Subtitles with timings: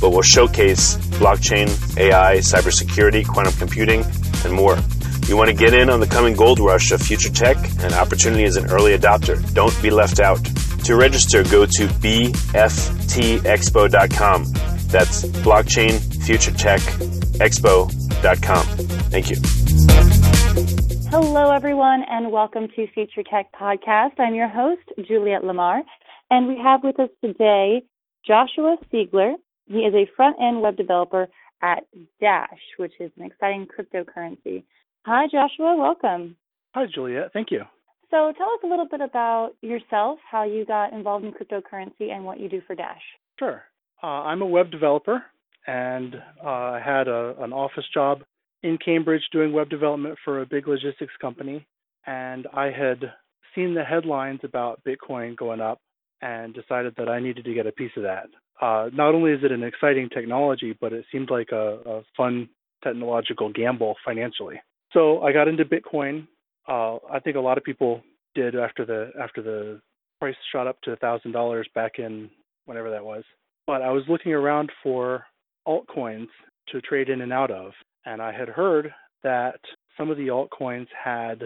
[0.00, 1.68] but will showcase blockchain,
[1.98, 4.04] AI, cybersecurity, quantum computing,
[4.44, 4.78] and more.
[5.26, 8.44] You want to get in on the coming gold rush of future tech and opportunity
[8.44, 9.36] as an early adopter.
[9.52, 10.42] Don't be left out.
[10.84, 12.58] To register, go to bftexpo.com.
[14.88, 16.80] That's blockchain future tech
[17.40, 18.64] expo.com.
[19.10, 19.36] Thank you.
[21.10, 24.18] Hello, everyone, and welcome to Future Tech Podcast.
[24.18, 25.82] I'm your host, Juliet Lamar,
[26.30, 27.82] and we have with us today
[28.26, 29.34] Joshua Seigler.
[29.68, 31.28] He is a front end web developer
[31.62, 31.84] at
[32.20, 32.48] Dash,
[32.78, 34.64] which is an exciting cryptocurrency.
[35.04, 35.76] Hi, Joshua.
[35.76, 36.36] Welcome.
[36.74, 37.30] Hi, Juliet.
[37.32, 37.62] Thank you.
[38.10, 42.24] So, tell us a little bit about yourself, how you got involved in cryptocurrency, and
[42.24, 43.02] what you do for Dash.
[43.38, 43.62] Sure.
[44.02, 45.22] Uh, I'm a web developer,
[45.66, 48.22] and uh, I had a, an office job
[48.62, 51.66] in Cambridge doing web development for a big logistics company.
[52.06, 53.12] And I had
[53.54, 55.80] seen the headlines about Bitcoin going up
[56.20, 58.28] and decided that I needed to get a piece of that
[58.60, 62.48] uh, not only is it an exciting technology, but it seemed like a, a fun
[62.82, 64.60] technological gamble financially.
[64.92, 66.26] So I got into Bitcoin.
[66.68, 68.02] Uh, I think a lot of people
[68.34, 69.80] did after the after the
[70.20, 72.30] price shot up to thousand dollars back in
[72.66, 73.24] whenever that was.
[73.66, 75.24] But I was looking around for
[75.66, 76.28] altcoins
[76.68, 77.72] to trade in and out of,
[78.06, 78.92] and I had heard
[79.22, 79.60] that
[79.96, 81.42] some of the altcoins had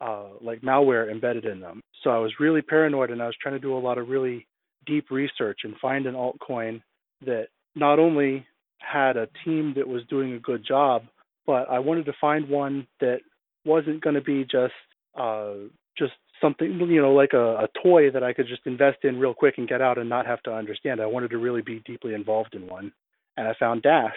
[0.00, 1.80] uh, like malware embedded in them.
[2.02, 4.46] So I was really paranoid, and I was trying to do a lot of really
[4.86, 6.82] deep research and find an altcoin
[7.24, 8.46] that not only
[8.78, 11.02] had a team that was doing a good job,
[11.46, 13.20] but I wanted to find one that
[13.64, 14.74] wasn't going to be just
[15.18, 15.54] uh,
[15.98, 19.34] just something you know like a, a toy that I could just invest in real
[19.34, 21.00] quick and get out and not have to understand.
[21.00, 22.92] I wanted to really be deeply involved in one,
[23.36, 24.16] and I found Dash.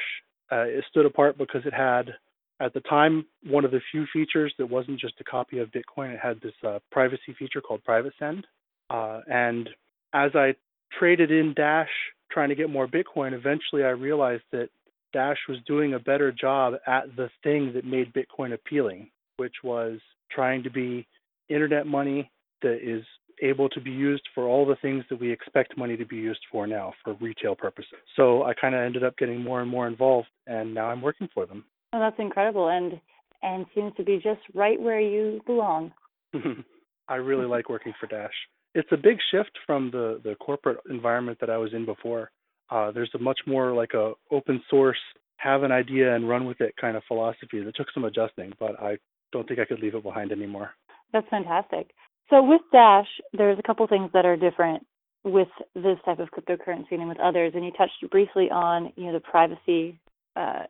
[0.51, 2.11] Uh, it stood apart because it had
[2.59, 6.13] at the time one of the few features that wasn't just a copy of Bitcoin.
[6.13, 8.45] It had this uh, privacy feature called Private Send,
[8.89, 9.69] uh, and
[10.13, 10.55] as I
[10.97, 11.89] traded in Dash
[12.31, 14.69] trying to get more Bitcoin, eventually I realized that
[15.13, 19.99] Dash was doing a better job at the thing that made Bitcoin appealing, which was
[20.31, 21.07] trying to be
[21.49, 22.29] internet money
[22.61, 23.03] that is
[23.41, 26.41] able to be used for all the things that we expect money to be used
[26.51, 27.99] for now for retail purposes.
[28.15, 31.29] So I kind of ended up getting more and more involved and now I'm working
[31.33, 31.63] for them.
[31.93, 32.99] Oh, that's incredible and
[33.41, 35.93] and seems to be just right where you belong.
[37.07, 38.33] I really like working for Dash
[38.75, 42.31] it's a big shift from the the corporate environment that I was in before.
[42.69, 44.99] Uh, there's a much more like a open source,
[45.37, 48.79] have an idea and run with it kind of philosophy that took some adjusting, but
[48.79, 48.97] I
[49.31, 50.71] don't think I could leave it behind anymore.
[51.11, 51.91] That's fantastic.
[52.29, 54.85] So with Dash, there's a couple things that are different
[55.23, 59.13] with this type of cryptocurrency and with others, and you touched briefly on you know
[59.13, 59.99] the privacy
[60.35, 60.63] uh,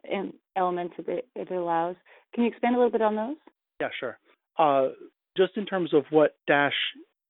[0.56, 1.96] elements that it, it allows.
[2.34, 3.36] Can you expand a little bit on those?
[3.82, 4.18] Yeah, sure.
[4.58, 4.90] Uh,
[5.38, 6.74] just in terms of what Dash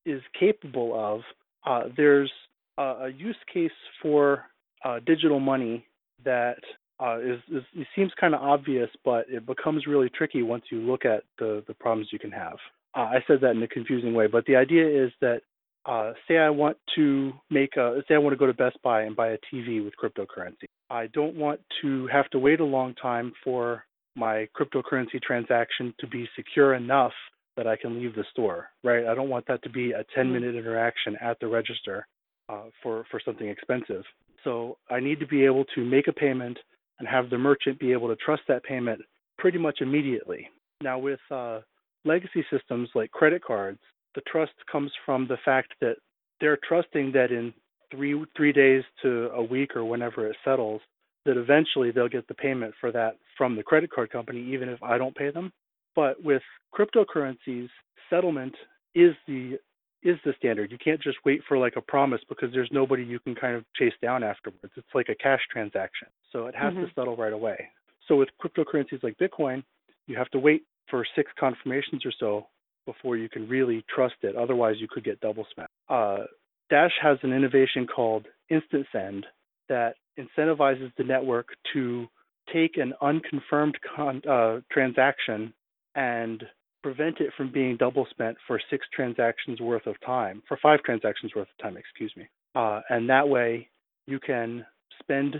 [0.06, 1.22] is capable of,
[1.66, 2.32] uh, there's
[2.78, 3.72] a, a, use case
[4.02, 4.46] for
[4.84, 5.86] uh, digital money
[6.24, 6.58] that
[7.00, 10.80] uh, is, is it seems kind of obvious, but it becomes really tricky once you
[10.80, 12.58] look at the the problems you can have.
[12.96, 15.42] Uh, I said that in a confusing way, but the idea is that
[15.86, 19.04] uh, say I want to make a say I want to go to Best Buy
[19.04, 20.66] and buy a TV with cryptocurrency.
[20.90, 23.86] I don't want to have to wait a long time for
[24.16, 27.14] my cryptocurrency transaction to be secure enough
[27.56, 29.06] that I can leave the store, right?
[29.06, 30.34] I don't want that to be a 10 Mm-hmm.
[30.34, 32.08] minute interaction at the register
[32.50, 34.04] uh, for for something expensive.
[34.44, 36.58] So I need to be able to make a payment
[37.00, 39.02] and have the merchant be able to trust that payment
[39.38, 40.50] pretty much immediately.
[40.82, 41.60] Now with uh,
[42.06, 43.80] legacy systems like credit cards,
[44.20, 45.96] the trust comes from the fact that
[46.42, 47.54] they're trusting that in
[47.92, 50.82] three three days to a week or whenever it settles,
[51.26, 54.82] that eventually they'll get the payment for that from the credit card company, even if
[54.84, 55.52] I don't pay them.
[55.96, 56.42] But with
[56.78, 57.70] cryptocurrencies,
[58.10, 58.54] settlement
[58.94, 59.58] is the
[60.04, 60.72] is the standard.
[60.72, 63.64] You can't just wait for like a promise because there's nobody you can kind of
[63.78, 64.74] chase down afterwards.
[64.76, 66.08] It's like a cash transaction.
[66.32, 66.88] So it has Mhm.
[66.88, 67.70] to settle right away.
[68.08, 69.64] So with cryptocurrencies like Bitcoin,
[70.08, 72.48] you have to wait for six confirmations or so
[72.92, 74.36] before you can really trust it.
[74.36, 75.70] Otherwise, you could get double spent.
[75.90, 76.24] Uh,
[76.70, 79.26] Dash has an innovation called Instant Send
[79.68, 82.08] that incentivizes the network to
[82.52, 85.54] take an unconfirmed con- uh, transaction
[85.96, 86.44] and
[86.82, 91.32] prevent it from being double spent for six transactions worth of time, for five transactions
[91.36, 92.28] worth of time, excuse me.
[92.56, 93.68] Uh, and that way
[94.08, 94.66] you can
[95.00, 95.36] spend,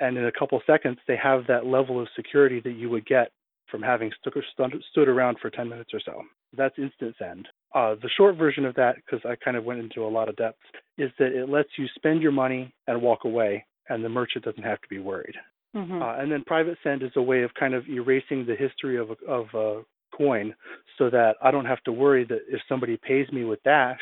[0.00, 3.30] and in a couple seconds, they have that level of security that you would get
[3.70, 4.10] from having
[4.90, 6.22] stood around for 10 minutes or so.
[6.56, 7.48] That's instant send.
[7.74, 10.36] Uh, the short version of that, because I kind of went into a lot of
[10.36, 10.58] depth,
[10.96, 14.62] is that it lets you spend your money and walk away, and the merchant doesn't
[14.62, 15.34] have to be worried.
[15.74, 16.00] Mhm.
[16.00, 19.10] Uh, and then private send is a way of kind of erasing the history of
[19.10, 19.84] a, of a
[20.16, 20.54] coin
[20.98, 24.00] so that I don't have to worry that if somebody pays me with Dash,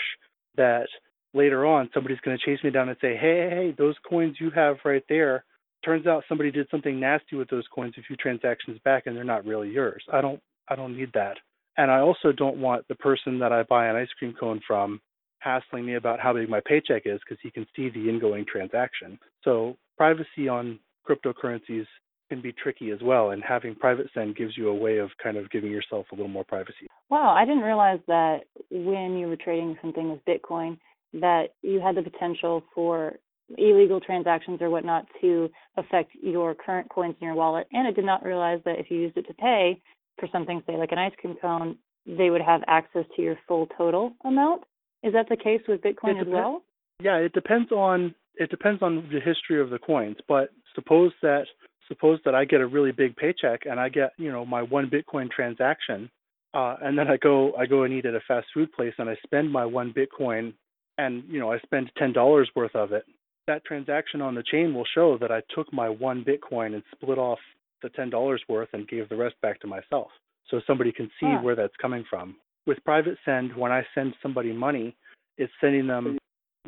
[0.57, 0.87] that
[1.33, 4.37] later on somebody's going to chase me down and say, hey, hey, hey, those coins
[4.39, 5.45] you have right there,
[5.83, 9.25] turns out somebody did something nasty with those coins a few transactions back and they're
[9.25, 10.05] not really yours.
[10.13, 11.39] I don't I don't need that.
[11.77, 15.01] And I also don't want the person that I buy an ice cream cone from
[15.39, 19.19] hassling me about how big my paycheck is because he can see the ingoing transaction.
[19.43, 20.79] So privacy on
[21.09, 21.87] cryptocurrencies
[22.29, 25.37] can be tricky as well, and having private send gives you a way of kind
[25.37, 26.87] of giving yourself a little more privacy.
[27.11, 30.79] Wow, I didn't realize that when you were trading something with Bitcoin,
[31.15, 33.17] that you had the potential for
[33.59, 37.67] illegal transactions or whatnot to affect your current coins in your wallet.
[37.73, 39.81] And I did not realize that if you used it to pay
[40.19, 41.77] for something, say like an ice cream cone,
[42.07, 44.63] they would have access to your full total amount.
[45.03, 46.63] Is that the case with Bitcoin It as well?
[47.01, 51.45] Yeah, it depends on it depends on the history of the coins, but suppose that
[51.89, 54.89] suppose that I get a really big paycheck and I get, you know, my one
[54.91, 56.11] Bitcoin transaction,
[56.55, 59.09] uh, and then I go I go and eat at a fast food place and
[59.09, 60.55] I spend my one Bitcoin
[60.99, 63.05] and you know I spend ten dollars worth of it.
[63.47, 67.19] That transaction on the chain will show that I took my one Bitcoin and split
[67.19, 67.41] off
[67.83, 70.09] the ten dollars worth and gave the rest back to myself.
[70.49, 71.41] So somebody can see Huh.
[71.43, 72.37] where that's coming from.
[72.67, 74.97] With private send, when I send somebody money,
[75.39, 76.19] it's sending them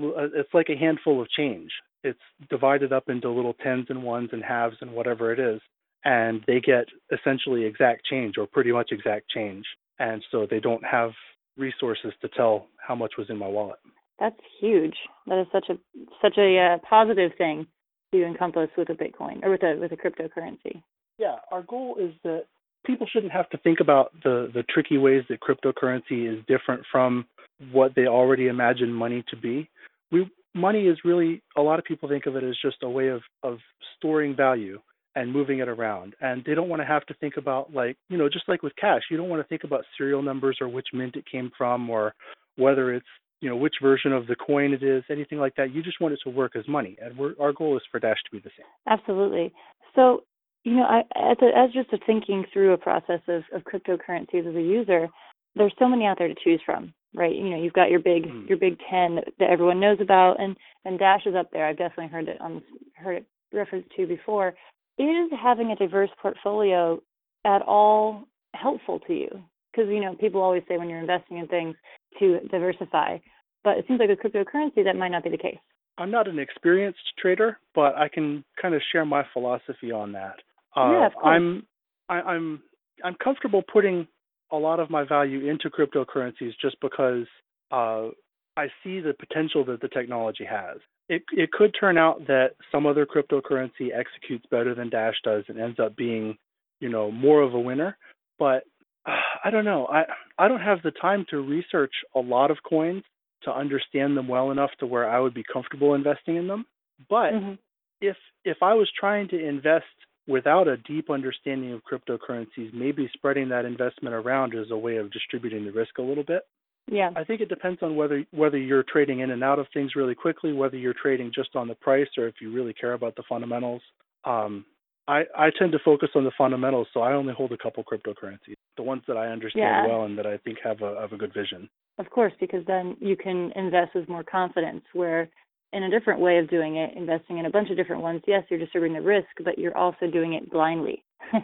[0.01, 1.71] uh, it's like a handful of change.
[2.03, 2.19] It's
[2.51, 5.61] divided up into little tens and ones and halves and whatever it is,
[6.05, 9.65] and they get essentially exact change or pretty much exact change.
[9.99, 11.13] And so they don't have
[11.57, 13.79] resources to tell how much was in my wallet.
[14.19, 14.97] That's huge.
[15.27, 15.79] That is such a
[16.21, 17.67] such a uh, positive thing
[18.13, 20.83] to encompass with a Bitcoin or with a with a cryptocurrency.
[21.19, 22.45] Yeah, our goal is that
[22.85, 27.27] people shouldn't have to think about the the tricky ways that cryptocurrency is different from
[27.73, 29.69] what they already imagine money to be.
[30.11, 33.09] We money is really a lot of people think of it as just a way
[33.09, 33.59] of of
[33.97, 34.81] storing value
[35.17, 38.19] and moving it around and they don't want to have to think about like you
[38.19, 40.89] know just like with cash you don't want to think about serial numbers or which
[40.93, 42.15] mint it came from or
[42.57, 43.07] whether it's
[43.41, 46.13] you know which version of the coin it is anything like that you just want
[46.13, 48.67] it to work as money and our goal is for dash to be the same
[48.89, 49.53] Absolutely.
[49.95, 50.25] So,
[50.65, 54.49] you know, I, as, a, as just a thinking through a process of, of cryptocurrencies
[54.49, 55.09] as a user,
[55.55, 57.35] there's so many out there to choose from, right?
[57.35, 58.49] You know, you've got your big Mm.
[58.49, 61.67] your big ten that, everyone knows about, and and Dash is up there.
[61.67, 62.63] I've definitely heard it on
[62.95, 64.55] heard it referenced to before.
[64.99, 67.01] Is having a diverse portfolio
[67.45, 69.29] at all helpful to you?
[69.71, 71.77] Because you know, people always say when you're investing in things
[72.19, 73.19] to diversify,
[73.63, 75.59] but it seems like with cryptocurrency that might not be the case.
[75.99, 80.37] I'm not an experienced trader, but I can kind of share my philosophy on that.
[80.77, 81.25] Uh, Yeah, of course.
[81.27, 81.67] I'm
[82.09, 82.63] I, I'm
[83.03, 84.07] I'm comfortable putting
[84.53, 87.27] a lot of my value into cryptocurrencies just because
[87.71, 88.09] uh,
[88.57, 90.79] I see the potential that the technology has.
[91.09, 95.59] It it could turn out that some other cryptocurrency executes better than Dash does and
[95.59, 96.37] ends up being,
[96.81, 97.97] you know, more of a winner.
[98.39, 98.65] But
[99.07, 99.87] uh, I don't know.
[99.87, 100.05] I
[100.39, 103.03] I don't have the time to research a lot of coins
[103.43, 106.65] to understand them well enough to where I would be comfortable investing in them.
[107.11, 107.59] But Mhm.
[108.01, 109.85] if if I was trying to invest
[110.27, 115.13] without a deep understanding of cryptocurrencies, maybe spreading that investment around is a way of
[115.13, 116.43] distributing the risk a little bit.
[116.91, 117.11] Yeah.
[117.17, 120.15] I think it depends on whether whether you're trading in and out of things really
[120.15, 123.23] quickly, whether you're trading just on the price, or if you really care about the
[123.29, 123.83] fundamentals.
[124.25, 124.67] Um,
[125.09, 128.57] I I tend to focus on the fundamentals, so I only hold a couple cryptocurrencies,
[128.77, 129.87] the ones that I understand Yeah.
[129.87, 131.69] well and that I think have a have a good vision.
[131.99, 134.85] Of course, because then you can invest with more confidence.
[134.93, 135.29] Where
[135.75, 138.45] in a different way of doing it, investing in a bunch of different ones, yes,
[138.49, 141.03] you're distributing the risk, but you're also doing it blindly.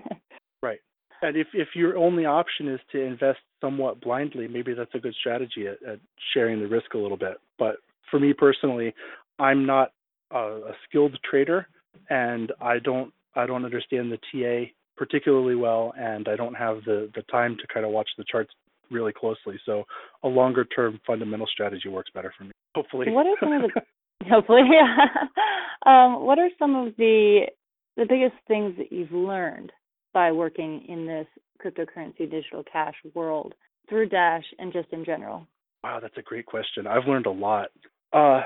[0.63, 0.81] Right.
[1.23, 5.15] And if if your only option is to invest somewhat blindly, maybe that's a good
[5.19, 6.01] strategy at, at
[6.35, 7.39] sharing the risk a little bit.
[7.59, 7.77] But
[8.11, 8.95] for me personally,
[9.39, 9.93] I'm not
[10.31, 11.67] a, a skilled trader,
[12.09, 17.11] and I don't I don't understand the TA particularly well, and I don't have the
[17.15, 18.53] the time to kind of watch the charts
[18.91, 19.59] really closely.
[19.65, 19.85] So
[20.23, 22.53] a longer term fundamental strategy works better for me.
[22.75, 23.11] Hopefully.
[23.11, 23.83] What are some of the
[24.29, 24.63] hopefully
[25.87, 27.47] um, what are some of the
[27.97, 29.73] the biggest things that you've learned
[30.15, 31.27] by working in this
[31.63, 33.55] cryptocurrency digital cash world
[33.89, 35.47] through Dash and just in general?
[35.85, 36.87] Wow, that's a great question.
[36.87, 37.69] I've learned a lot.
[38.13, 38.43] Uh,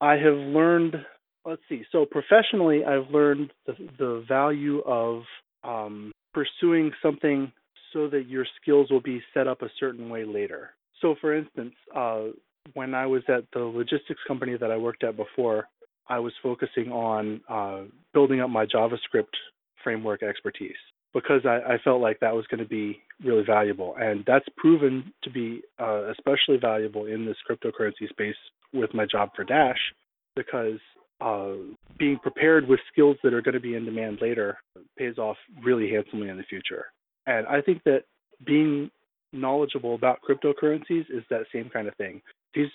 [0.00, 0.96] I have learned.
[1.44, 1.82] Let's see.
[1.92, 5.22] So professionally, I've learned the the value of
[5.64, 7.52] um, pursuing something
[7.92, 10.70] so that your skills will be set up a certain way later.
[11.00, 12.26] So, for instance, uh,
[12.74, 15.68] when I was at the logistics company that I worked at before,
[16.08, 17.82] I was focusing on uh,
[18.14, 19.34] building up my JavaScript
[19.84, 20.76] framework expertise
[21.14, 25.12] because I, I felt like that was going to be really valuable, and that's proven
[25.24, 28.36] to be uh, especially valuable in this cryptocurrency space
[28.72, 29.78] with my job for Dash
[30.36, 30.78] because
[31.20, 31.52] uh,
[31.98, 34.58] being prepared with skills that are going to be in demand later
[34.96, 36.86] pays off really handsomely in the future.
[37.26, 38.04] And I think that
[38.46, 38.90] being
[39.32, 42.22] knowledgeable about cryptocurrencies is that same kind of thing.
[42.54, 42.68] These,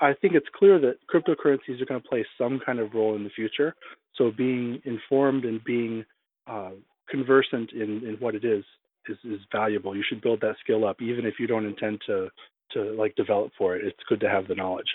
[0.00, 3.24] I think it's clear that cryptocurrencies are going to play some kind of role in
[3.24, 3.74] the future.
[4.16, 6.04] So being informed and being
[6.46, 6.70] uh,
[7.08, 8.64] conversant in, in what it is,
[9.08, 9.96] is is valuable.
[9.96, 12.28] You should build that skill up, even if you don't intend to
[12.72, 13.84] to like develop for it.
[13.84, 14.88] It's good to have the knowledge.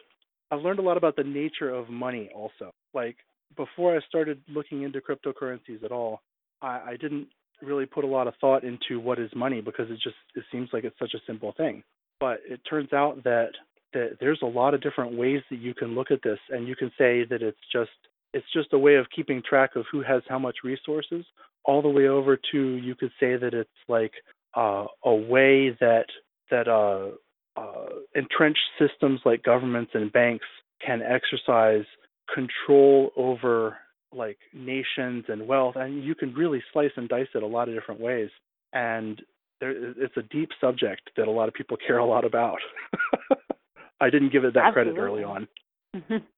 [0.52, 2.72] I've learned a lot about the nature of money also.
[2.94, 3.18] Like
[3.56, 6.22] before I started looking into cryptocurrencies at all,
[6.62, 7.28] I, I didn't
[7.62, 10.70] really put a lot of thought into what is money because it just it seems
[10.74, 11.84] like it's such a simple thing.
[12.20, 13.50] But it turns out that
[13.94, 16.76] that there's a lot of different ways that you can look at this and you
[16.76, 17.92] can say that it's just
[18.34, 21.26] it's just a way of keeping track of who has how much resources
[21.66, 24.14] all the way over to you could say that it's like
[24.56, 26.06] uh, a way that
[26.52, 27.10] that uh,
[27.60, 30.46] uh, entrenched systems like governments and banks
[30.86, 31.86] can exercise
[32.34, 33.78] control over
[34.12, 37.76] like nations and wealth and you can really slice and dice it a lot of
[37.76, 38.30] different ways.
[38.74, 39.22] And
[39.60, 42.60] there, it's a deep subject that a lot of people care a lot about
[44.04, 44.94] i didn't give it that Absolutely.
[44.94, 45.48] credit early on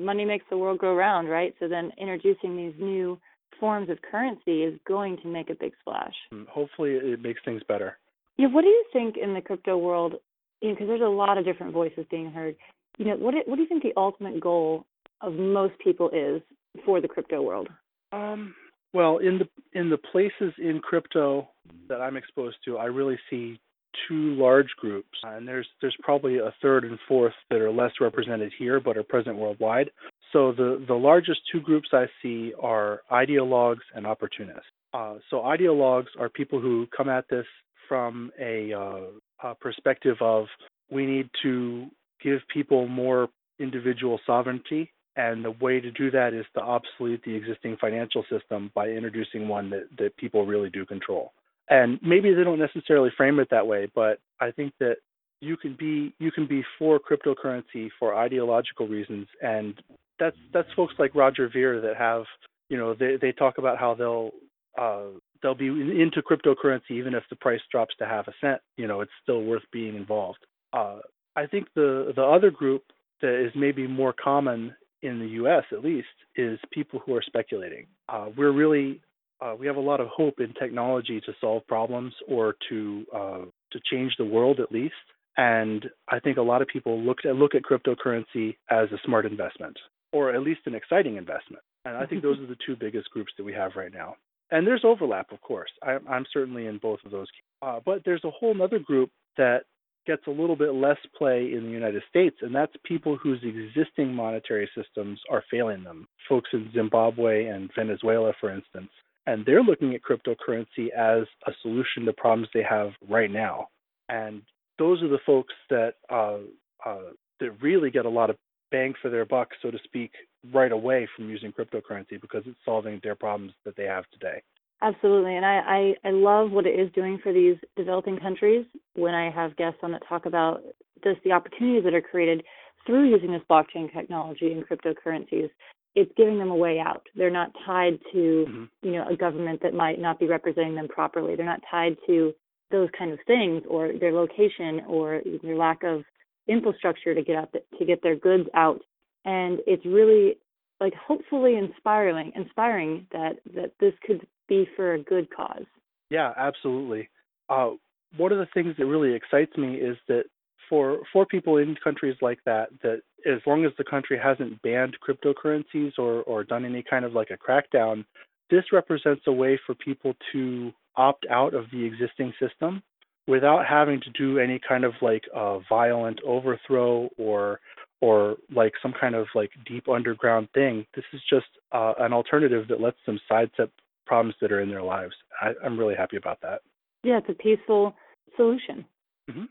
[0.00, 1.54] money makes the world go round, right?
[1.58, 3.18] So then introducing these new
[3.60, 6.14] forms of currency is going to make a big splash.
[6.32, 7.98] Mm, hopefully it makes things better
[8.36, 10.14] Yeah, what do you think in the crypto world?
[10.60, 12.56] You know, because there's a lot of different voices being heard.
[12.98, 14.86] You know, what do, what do you think the ultimate goal
[15.20, 16.42] of most people is
[16.84, 17.68] for the crypto world?
[18.12, 18.54] Um,
[18.92, 21.48] well, in the in the places in crypto
[21.88, 23.60] that I'm exposed to, I really see
[24.08, 28.52] two large groups, and there's there's probably a third and fourth that are less represented
[28.58, 29.90] here but are present worldwide.
[30.32, 34.66] So the the largest two groups I see are ideologues and opportunists.
[34.92, 37.46] Uh, so ideologues are people who come at this
[37.88, 40.46] from a, uh, a perspective of
[40.90, 41.86] we need to
[42.22, 47.34] give people more individual sovereignty and the way to do that is to obsolete the
[47.34, 51.32] existing financial system by introducing one that, that people really do control.
[51.68, 54.96] And maybe they don't necessarily frame it that way, but I think that
[55.40, 59.74] you can be you can be for cryptocurrency for ideological reasons and
[60.18, 62.24] that's that's folks like Roger Ver that have
[62.70, 64.30] you know they they talk about how they'll
[64.78, 68.86] uh they'll be into cryptocurrency even if the price drops to half a cent you
[68.86, 70.38] know it's still worth being involved
[70.72, 70.98] uh
[71.36, 72.84] I think the the other group
[73.20, 75.64] that is maybe more common in the U.S.
[75.72, 77.86] at least is people who are speculating.
[78.08, 79.00] Uh, we're really
[79.40, 83.44] uh, we have a lot of hope in technology to solve problems or to uh,
[83.72, 84.94] to change the world at least.
[85.36, 89.26] And I think a lot of people look at look at cryptocurrency as a smart
[89.26, 89.76] investment
[90.14, 91.62] or at least an exciting investment.
[91.84, 94.14] And I think those are the two biggest groups that we have right now.
[94.50, 95.70] And there's overlap, of course.
[95.82, 97.26] I, I'm certainly in both of those.
[97.60, 99.64] Uh, but there's a whole other group that
[100.06, 104.14] gets a little bit less play in the United States, and that's people whose existing
[104.14, 106.06] monetary systems are failing them.
[106.28, 108.90] Folks in Zimbabwe and Venezuela, for instance.
[109.26, 113.68] And they're looking at cryptocurrency as a solution to problems they have right now.
[114.08, 114.42] And
[114.78, 116.38] those are the folks that uh,
[116.84, 118.36] uh, that really get a lot of
[118.70, 120.10] bang for their buck, so to speak,
[120.52, 124.42] right away from using cryptocurrency because it's solving their problems that they have today.
[124.82, 128.66] Absolutely, and I, I I love what it is doing for these developing countries.
[128.94, 130.62] When I have guests on that talk about
[131.02, 132.42] just the opportunities that are created
[132.86, 135.48] through using this blockchain technology and cryptocurrencies,
[135.94, 137.06] it's giving them a way out.
[137.14, 138.64] They're not tied to mm-hmm.
[138.82, 141.36] you know a government that might not be representing them properly.
[141.36, 142.34] They're not tied to
[142.70, 146.02] those kind of things or their location or their lack of
[146.48, 148.80] infrastructure to get up to get their goods out.
[149.24, 150.38] And it's really
[150.80, 155.64] like hopefully inspiring inspiring that that this could be for a good cause.
[156.10, 157.08] Yeah, absolutely.
[157.48, 157.70] Uh,
[158.16, 160.24] one of the things that really excites me is that
[160.68, 164.96] for for people in countries like that, that as long as the country hasn't banned
[165.06, 168.04] cryptocurrencies or or done any kind of like a crackdown,
[168.50, 172.82] this represents a way for people to opt out of the existing system
[173.26, 177.60] without having to do any kind of like uh, violent overthrow or
[178.00, 180.84] or like some kind of like deep underground thing.
[180.94, 183.70] This is just uh, an alternative that lets them sidestep
[184.06, 185.14] problems that are in their lives.
[185.40, 186.60] I, I'm really happy about that.
[187.02, 187.94] Yeah, it's a peaceful
[188.36, 188.84] solution.
[189.30, 189.44] Mm-hmm.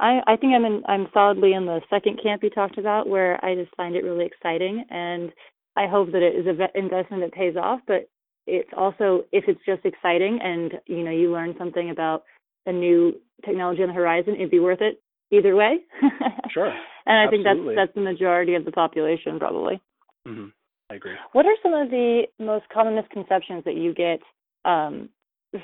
[0.00, 3.42] I, I think I'm in, I'm solidly in the second camp you talked about, where
[3.44, 5.30] I just find it really exciting, and
[5.76, 7.80] I hope that it is an investment that pays off.
[7.86, 8.08] But
[8.46, 12.24] it's also if it's just exciting and you know you learn something about
[12.66, 13.14] a new
[13.44, 15.78] technology on the horizon, it'd be worth it either way.
[16.50, 16.72] sure.
[17.06, 17.44] and I Absolutely.
[17.44, 19.80] think that's that's the majority of the population probably.
[20.26, 20.48] Mm-hmm.
[20.90, 21.14] I agree.
[21.32, 24.20] What are some of the most common misconceptions that you get
[24.64, 25.08] um,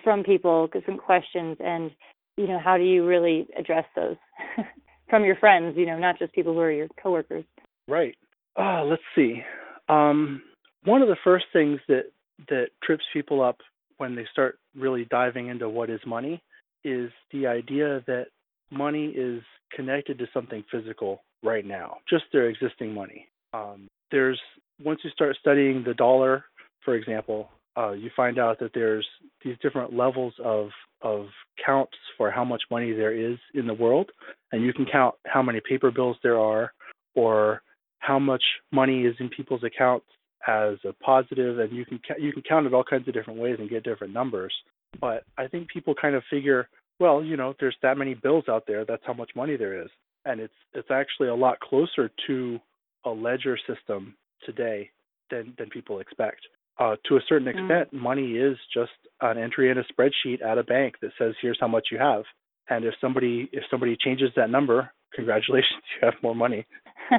[0.04, 1.90] from people, some questions, and
[2.36, 4.16] you know how do you really address those
[5.10, 5.76] from your friends?
[5.76, 7.44] You know, not just people who are your coworkers.
[7.88, 8.16] Right.
[8.56, 9.42] Uh, let's see.
[9.88, 10.42] Um,
[10.84, 12.04] one of the first things that
[12.48, 13.58] that trips people up
[13.98, 16.42] when they start really diving into what is money
[16.84, 18.26] is the idea that
[18.70, 19.42] money is
[19.74, 23.26] connected to something physical right now, just their existing money.
[23.52, 24.40] Um, there's
[24.84, 26.44] once you start studying the dollar,
[26.84, 29.06] for example, uh, you find out that there's
[29.44, 30.68] these different levels of
[31.02, 31.26] of
[31.64, 34.10] counts for how much money there is in the world,
[34.52, 36.72] and you can count how many paper bills there are,
[37.14, 37.62] or
[37.98, 40.06] how much money is in people's accounts
[40.46, 43.56] as a positive, and you can you can count it all kinds of different ways
[43.58, 44.54] and get different numbers.
[45.00, 48.64] But I think people kind of figure, well, you know, there's that many bills out
[48.66, 48.84] there.
[48.84, 49.88] That's how much money there is,
[50.24, 52.58] and it's it's actually a lot closer to
[53.04, 54.90] a ledger system today
[55.30, 56.40] than than people expect.
[56.78, 57.58] Uh, to a certain mm.
[57.58, 58.00] extent, mm.
[58.02, 61.68] money is just an entry in a spreadsheet at a bank that says here's how
[61.68, 62.24] much you have.
[62.68, 66.66] And if somebody if somebody changes that number, congratulations, you have more money.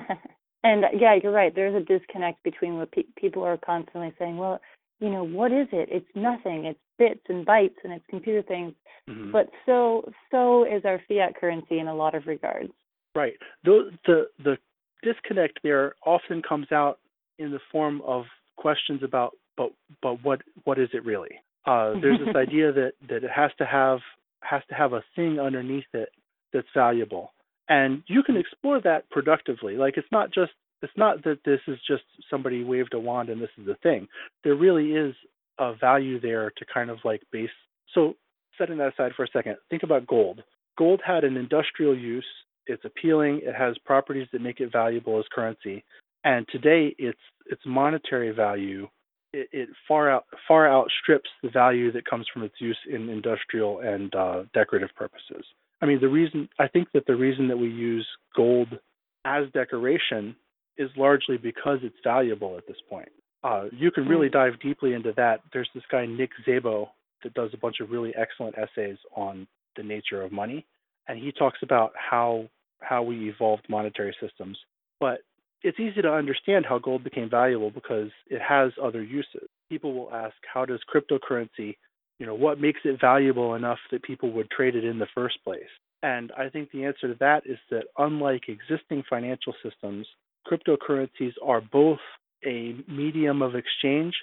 [0.63, 1.53] and yeah, you're right.
[1.53, 4.37] There's a disconnect between what pe- people are constantly saying.
[4.37, 4.59] Well,
[4.99, 5.89] you know, what is it?
[5.91, 6.65] It's nothing.
[6.65, 8.73] It's bits and bytes and it's computer things.
[9.09, 9.31] Mm-hmm.
[9.31, 12.69] But so so is our fiat currency in a lot of regards.
[13.15, 13.33] Right.
[13.63, 14.57] The the the
[15.03, 16.99] disconnect there often comes out
[17.39, 18.25] in the form of
[18.57, 21.41] questions about but but what what is it really?
[21.65, 23.99] Uh, there's this idea that that it has to have
[24.41, 26.09] has to have a thing underneath it
[26.53, 27.33] that's valuable,
[27.67, 29.75] and you can explore that productively.
[29.75, 33.41] Like it's not just it's not that this is just somebody waved a wand and
[33.41, 34.07] this is the thing.
[34.43, 35.15] There really is
[35.59, 37.49] a value there to kind of like base.
[37.93, 38.13] So
[38.57, 40.43] setting that aside for a second, think about gold.
[40.77, 42.25] Gold had an industrial use.
[42.67, 43.41] It's appealing.
[43.43, 45.83] It has properties that make it valuable as currency.
[46.23, 48.87] And today, its its monetary value
[49.33, 53.79] it, it, far out far outstrips the value that comes from its use in industrial
[53.79, 55.45] and uh, decorative purposes.
[55.81, 58.79] I mean, the reason I think that the reason that we use gold
[59.25, 60.35] as decoration
[60.77, 63.09] is largely because it's valuable at this point.
[63.43, 64.33] Uh, you can really hmm.
[64.33, 65.41] dive deeply into that.
[65.53, 66.87] There's this guy Nick Szabo
[67.23, 70.65] that does a bunch of really excellent essays on the nature of money,
[71.07, 72.49] and he talks about how
[72.81, 74.57] how we evolved monetary systems.
[74.99, 75.19] But
[75.63, 79.47] it's easy to understand how gold became valuable because it has other uses.
[79.69, 81.77] People will ask, how does cryptocurrency,
[82.19, 85.37] you know, what makes it valuable enough that people would trade it in the first
[85.43, 85.63] place?
[86.03, 90.07] And I think the answer to that is that unlike existing financial systems,
[90.49, 91.99] cryptocurrencies are both
[92.45, 94.13] a medium of exchange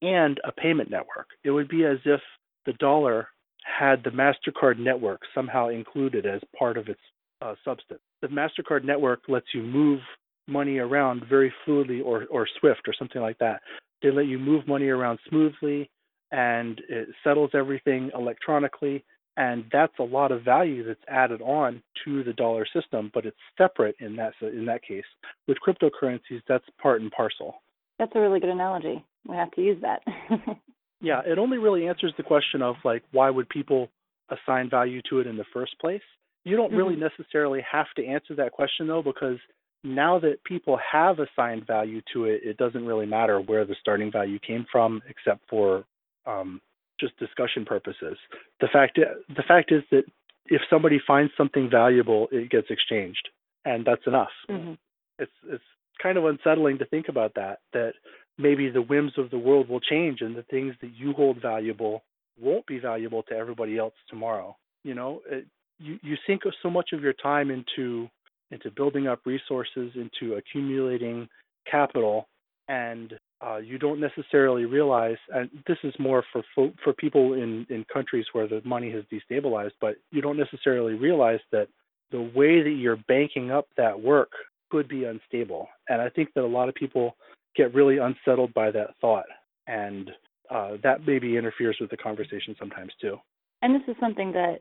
[0.00, 1.26] and a payment network.
[1.42, 2.20] It would be as if
[2.66, 3.28] the dollar
[3.64, 7.00] had the MasterCard network somehow included as part of its
[7.42, 8.00] uh, substance.
[8.22, 10.00] The MasterCard network lets you move
[10.46, 13.62] money around very fluidly or, or Swift or something like that.
[14.02, 15.90] They let you move money around smoothly
[16.30, 19.04] and it settles everything electronically.
[19.36, 23.36] And that's a lot of value that's added on to the dollar system, but it's
[23.58, 25.04] separate in that in that case.
[25.48, 27.56] With cryptocurrencies, that's part and parcel.
[27.98, 29.04] That's a really good analogy.
[29.26, 30.02] We have to use that.
[31.00, 33.88] yeah, it only really answers the question of like why would people
[34.30, 36.02] assign value to it in the first place?
[36.44, 37.04] You don't really mm-hmm.
[37.18, 39.38] necessarily have to answer that question though because
[39.84, 44.10] now that people have assigned value to it, it doesn't really matter where the starting
[44.10, 45.84] value came from, except for
[46.26, 46.60] um,
[46.98, 48.16] just discussion purposes.
[48.60, 50.04] The fact the fact is that
[50.46, 53.28] if somebody finds something valuable, it gets exchanged,
[53.64, 54.32] and that's enough.
[54.50, 54.72] Mm-hmm.
[55.18, 55.64] It's it's
[56.02, 57.58] kind of unsettling to think about that.
[57.74, 57.92] That
[58.38, 62.02] maybe the whims of the world will change, and the things that you hold valuable
[62.40, 64.56] won't be valuable to everybody else tomorrow.
[64.82, 65.46] You know, it,
[65.78, 68.08] you you sink so much of your time into
[68.54, 71.28] into building up resources, into accumulating
[71.70, 72.28] capital,
[72.68, 76.42] and uh, you don't necessarily realize, and this is more for
[76.82, 81.40] for people in in countries where the money has destabilized, but you don't necessarily realize
[81.52, 81.68] that
[82.10, 84.30] the way that you're banking up that work
[84.70, 85.68] could be unstable.
[85.88, 87.16] And I think that a lot of people
[87.54, 89.26] get really unsettled by that thought,
[89.66, 90.10] and
[90.50, 93.18] uh, that maybe interferes with the conversation sometimes too.
[93.62, 94.60] And this is something that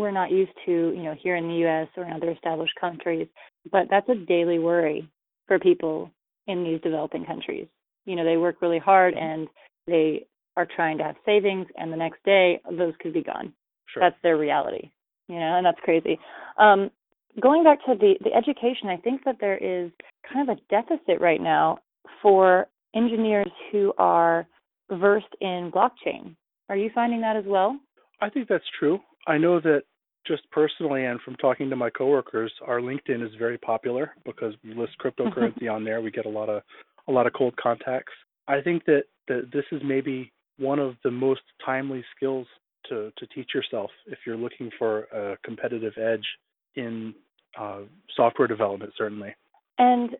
[0.00, 1.88] we're not used to, you know, here in the U.S.
[1.96, 3.28] or in other established countries,
[3.70, 5.08] but that's a daily worry
[5.46, 6.10] for people
[6.46, 7.66] in these developing countries.
[8.06, 9.48] You know, they work really hard and
[9.86, 10.26] they
[10.56, 13.52] are trying to have savings, and the next day those could be gone.
[13.92, 14.02] Sure.
[14.02, 14.90] That's their reality.
[15.28, 16.18] You know, and that's crazy.
[16.58, 16.90] Um,
[17.40, 19.90] going back to the the education, I think that there is
[20.30, 21.78] kind of a deficit right now
[22.20, 24.46] for engineers who are
[24.90, 26.34] versed in blockchain.
[26.68, 27.78] Are you finding that as well?
[28.20, 29.00] I think that's true.
[29.26, 29.82] I know that
[30.26, 34.74] just personally and from talking to my coworkers, our LinkedIn is very popular because we
[34.74, 36.00] list cryptocurrency on there.
[36.00, 36.62] We get a lot of
[37.08, 38.12] a lot of cold contacts.
[38.46, 42.46] I think that, that this is maybe one of the most timely skills
[42.88, 46.24] to, to teach yourself if you're looking for a competitive edge
[46.76, 47.14] in
[47.58, 47.80] uh,
[48.16, 49.34] software development, certainly.
[49.78, 50.10] And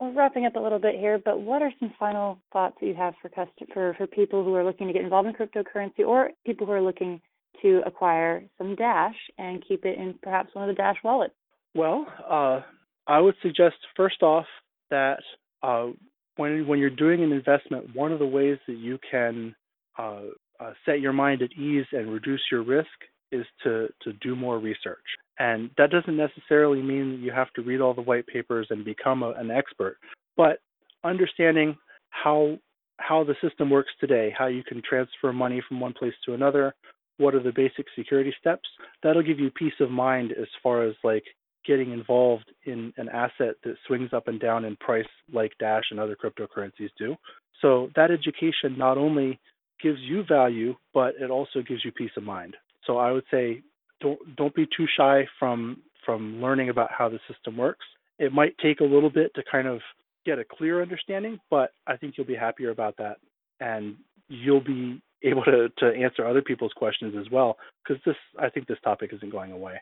[0.00, 2.94] we're wrapping up a little bit here, but what are some final thoughts that you
[2.94, 6.30] have for custom, for for people who are looking to get involved in cryptocurrency or
[6.46, 7.20] people who are looking
[7.62, 11.34] to acquire some Dash and keep it in perhaps one of the Dash wallets?
[11.74, 12.60] Well, uh,
[13.06, 14.46] I would suggest first off
[14.90, 15.20] that
[15.62, 15.88] uh,
[16.36, 19.54] when when you're doing an investment, one of the ways that you can
[19.98, 20.22] uh,
[20.58, 22.88] uh, set your mind at ease and reduce your risk
[23.32, 24.98] is to to do more research.
[25.38, 28.84] And that doesn't necessarily mean that you have to read all the white papers and
[28.84, 29.96] become a, an expert,
[30.36, 30.58] but
[31.04, 31.76] understanding
[32.10, 32.58] how
[32.98, 36.74] how the system works today, how you can transfer money from one place to another,
[37.20, 38.68] what are the basic security steps,
[39.02, 41.24] that'll give you peace of mind as far as like
[41.66, 46.00] getting involved in an asset that swings up and down in price like Dash and
[46.00, 47.14] other cryptocurrencies do.
[47.60, 49.38] So that education not only
[49.82, 52.56] gives you value, but it also gives you peace of mind.
[52.86, 53.62] So I would say
[54.00, 57.84] don't don't be too shy from from learning about how the system works.
[58.18, 59.80] It might take a little bit to kind of
[60.24, 63.18] get a clear understanding, but I think you'll be happier about that,
[63.60, 63.96] and
[64.28, 67.56] you'll be able to to answer other people's questions as well.
[67.82, 69.80] Because this, I think, this topic isn't going away.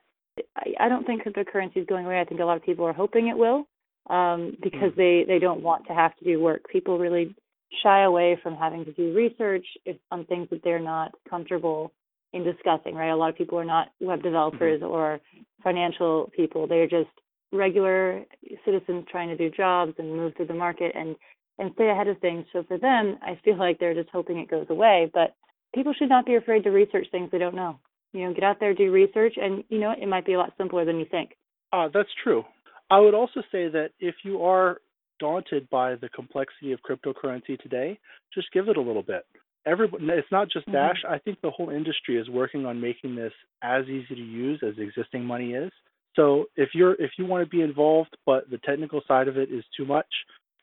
[0.57, 2.20] I, I don't think cryptocurrency is going away.
[2.20, 3.66] I think a lot of people are hoping it will,
[4.11, 4.96] um, because mm.
[4.96, 6.62] they they don't want to have to do work.
[6.70, 7.35] People really
[7.83, 11.92] shy away from having to do research if, on things that they're not comfortable
[12.33, 13.11] in discussing, right?
[13.11, 14.90] A lot of people are not web developers mm-hmm.
[14.90, 15.20] or
[15.62, 16.66] financial people.
[16.66, 17.11] They're just
[17.53, 18.24] regular
[18.64, 21.16] citizens trying to do jobs and move through the market and
[21.59, 22.47] and stay ahead of things.
[22.53, 25.11] So for them, I feel like they're just hoping it goes away.
[25.12, 25.35] But
[25.75, 27.79] people should not be afraid to research things they don't know.
[28.12, 30.53] You know, get out there, do research, and you know it might be a lot
[30.57, 31.37] simpler than you think.
[31.73, 32.44] Uh, that's true.
[32.90, 34.79] I would also say that if you are
[35.21, 37.99] daunted by the complexity of cryptocurrency today,
[38.33, 39.27] just give it a little bit
[39.68, 40.77] everybody it's not just mm-hmm.
[40.77, 44.61] dash i think the whole industry is working on making this as easy to use
[44.66, 45.71] as existing money is
[46.16, 49.51] so if you're if you want to be involved but the technical side of it
[49.51, 50.07] is too much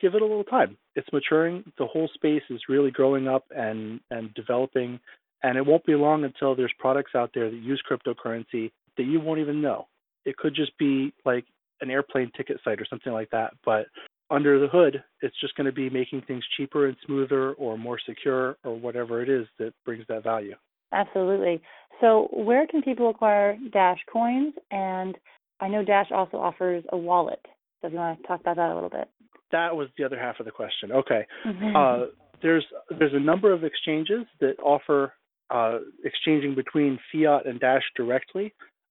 [0.05, 3.99] give it a little time it's maturing the whole space is really growing up and
[4.11, 4.99] and developing
[5.43, 9.19] and it won't be long until there's products out there that use cryptocurrency that you
[9.19, 9.87] won't even know
[10.25, 11.45] it could just be like
[11.81, 13.87] an airplane ticket site or something like that but
[14.31, 17.99] under the hood, it's just going to be making things cheaper and smoother or more
[18.07, 20.55] secure or whatever it is that brings that value.
[20.91, 21.61] Absolutely.
[22.01, 24.53] So, where can people acquire Dash coins?
[24.71, 25.17] And
[25.59, 27.39] I know Dash also offers a wallet.
[27.81, 29.09] So, if you want to talk about that a little bit.
[29.55, 30.87] That was the other half of the question.
[31.01, 31.23] Okay.
[31.45, 31.75] Mm-hmm.
[31.75, 32.05] Uh,
[32.41, 32.65] there's
[32.99, 35.13] there's a number of exchanges that offer
[35.49, 38.47] uh, exchanging between fiat and Dash directly,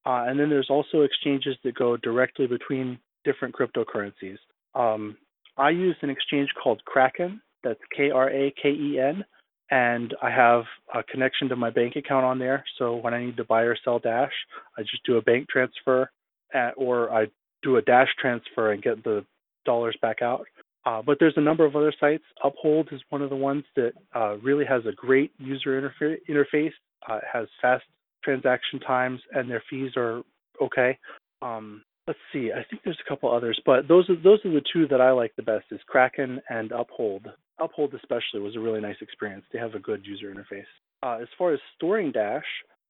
[0.06, 4.38] uh, and then there's also exchanges that go directly between different cryptocurrencies.
[4.74, 5.16] Um,
[5.56, 7.40] I use an exchange called Kraken.
[7.62, 9.24] That's K R A K E N.
[9.70, 12.64] And I have a connection to my bank account on there.
[12.78, 14.36] So when I need to buy or sell Dash,
[14.76, 16.10] I just do a bank transfer
[16.52, 17.26] at, or I
[17.62, 19.24] do a Dash transfer and get the
[19.64, 20.46] dollars back out.
[20.86, 22.24] Uh, but there's a number of other sites.
[22.42, 26.72] Uphold is one of the ones that uh, really has a great user interfa- interface.
[27.08, 27.84] Uh, has fast
[28.22, 30.22] transaction times, and their fees are
[30.62, 30.98] okay.
[31.42, 32.50] Um, let's see.
[32.50, 35.10] I think there's a couple others, but those are those are the two that I
[35.12, 37.26] like the best is Kraken and Uphold.
[37.60, 39.44] Uphold especially was a really nice experience.
[39.52, 40.64] They have a good user interface.
[41.02, 42.44] Uh, as far as storing Dash,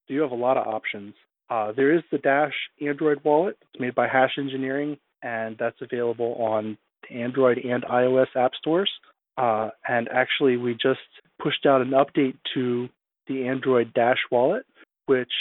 [0.09, 1.15] you have a lot of options.
[1.51, 3.57] Uh, there is the Dash Android wallet.
[3.61, 6.79] It's made by Hash Engineering, and that's available on
[7.11, 8.91] Android and iOS app stores.
[9.37, 11.01] Uh, and actually, we just
[11.43, 12.89] pushed out an update to
[13.27, 14.65] the Android Dash wallet,
[15.07, 15.33] which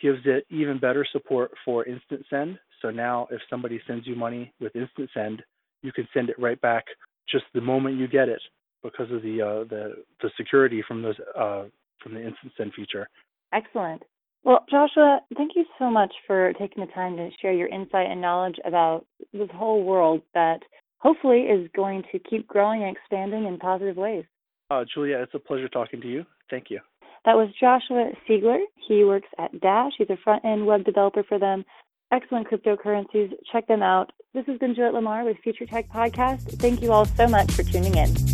[0.00, 2.58] gives it even better support for instant send.
[2.80, 5.42] So now, if somebody sends you money with instant send,
[5.82, 6.84] you can send it right back
[7.30, 8.40] just the moment you get it
[8.82, 11.64] because of the uh, the the security from those uh,
[12.02, 13.08] from the instant send feature.
[13.52, 14.02] Excellent.
[14.44, 18.20] Well, Joshua, thank you so much for taking the time to share your insight and
[18.20, 20.60] knowledge about this whole world that
[20.98, 24.24] hopefully is going to keep growing and expanding in positive ways.
[24.70, 26.26] Uh, Julia, it's a pleasure talking to you.
[26.50, 26.80] Thank you.
[27.24, 28.58] That was Joshua Seigler.
[28.86, 29.92] He works at Dash.
[29.96, 31.64] He's a front end web developer for them.
[32.12, 33.32] Excellent cryptocurrencies.
[33.50, 34.12] Check them out.
[34.34, 36.58] This has been Juliet Lamar with Future Tech Podcast.
[36.58, 38.33] Thank you all so much for tuning in.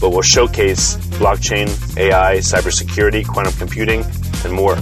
[0.00, 4.04] but will showcase blockchain, AI, cybersecurity, quantum computing,
[4.44, 4.76] and more.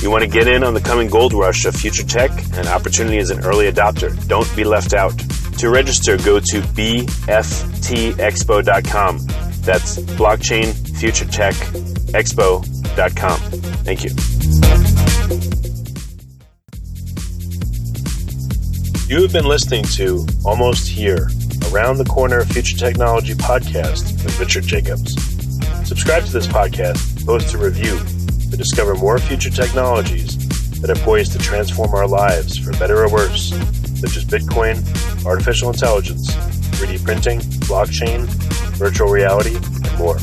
[0.00, 3.18] You want to get in on the coming gold rush of future tech and opportunity
[3.18, 4.12] as an early adopter.
[4.26, 5.16] Don't be left out.
[5.58, 7.26] To register, go to bftexpo.com.
[9.62, 11.54] That's blockchain future tech
[12.14, 13.38] expo.com.
[13.84, 14.10] Thank you.
[19.08, 21.28] You have been listening to Almost Here
[21.72, 25.14] Around the Corner Future Technology podcast with Richard Jacobs.
[25.88, 27.98] Subscribe to this podcast, post a review
[28.50, 30.36] to discover more future technologies
[30.82, 33.54] that are poised to transform our lives for better or worse,
[33.98, 34.84] such as Bitcoin,
[35.24, 36.30] artificial intelligence,
[36.76, 38.26] 3D printing, blockchain,
[38.76, 40.18] virtual reality, and more.